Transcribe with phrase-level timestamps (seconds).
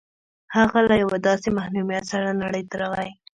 [0.55, 3.11] هغه له يوه داسې محروميت سره نړۍ ته راغی.